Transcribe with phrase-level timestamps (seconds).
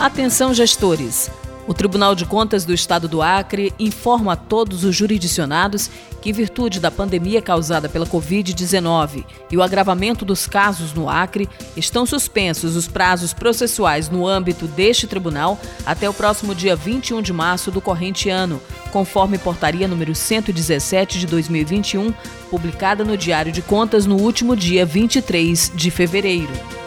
[0.00, 1.30] Atenção, gestores!
[1.68, 5.90] O Tribunal de Contas do Estado do Acre informa a todos os jurisdicionados
[6.22, 11.46] que, em virtude da pandemia causada pela Covid-19 e o agravamento dos casos no Acre,
[11.76, 17.34] estão suspensos os prazos processuais no âmbito deste tribunal até o próximo dia 21 de
[17.34, 18.58] março do corrente ano,
[18.90, 22.10] conforme portaria número 117 de 2021,
[22.50, 26.79] publicada no Diário de Contas no último dia 23 de fevereiro.